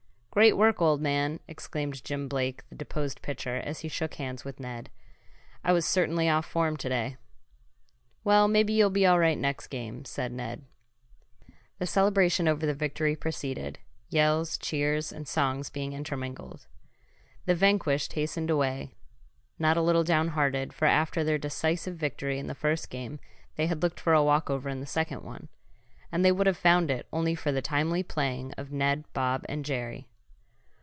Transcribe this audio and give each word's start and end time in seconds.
"Great 0.33 0.55
work, 0.55 0.81
old 0.81 1.01
man!" 1.01 1.41
exclaimed 1.45 2.05
Jim 2.05 2.29
Blake, 2.29 2.63
the 2.69 2.75
deposed 2.75 3.21
pitcher, 3.21 3.57
as 3.57 3.81
he 3.81 3.89
shook 3.89 4.13
hands 4.13 4.45
with 4.45 4.61
Ned. 4.61 4.89
"I 5.61 5.73
was 5.73 5.85
certainly 5.85 6.29
off 6.29 6.45
form 6.45 6.77
to 6.77 6.87
day." 6.87 7.17
"Well, 8.23 8.47
maybe 8.47 8.71
you'll 8.71 8.89
be 8.91 9.05
all 9.05 9.19
right 9.19 9.37
next 9.37 9.67
time," 9.69 10.05
said 10.05 10.31
Ned. 10.31 10.63
The 11.79 11.85
celebration 11.85 12.47
over 12.47 12.65
the 12.65 12.73
victory 12.73 13.13
proceeded, 13.17 13.79
yells, 14.07 14.57
cheers 14.57 15.11
and 15.11 15.27
songs 15.27 15.69
being 15.69 15.91
intermingled. 15.91 16.65
The 17.45 17.53
vanquished 17.53 18.13
hastened 18.13 18.49
away, 18.49 18.93
not 19.59 19.75
a 19.75 19.81
little 19.81 20.05
down 20.05 20.29
hearted, 20.29 20.71
for 20.71 20.85
after 20.85 21.25
their 21.25 21.37
decisive 21.37 21.97
victory 21.97 22.39
in 22.39 22.47
the 22.47 22.55
first 22.55 22.89
game 22.89 23.19
they 23.57 23.67
had 23.67 23.83
looked 23.83 23.99
for 23.99 24.13
a 24.13 24.23
walkover 24.23 24.69
in 24.69 24.79
the 24.79 24.85
second 24.85 25.23
one. 25.23 25.49
And 26.09 26.23
they 26.23 26.31
would 26.31 26.47
have 26.47 26.55
found 26.55 26.89
it 26.89 27.05
only 27.11 27.35
for 27.35 27.51
the 27.51 27.61
timely 27.61 28.01
playing 28.01 28.53
of 28.53 28.71
Ned, 28.71 29.03
Bob 29.11 29.45
and 29.49 29.65
Jerry. 29.65 30.07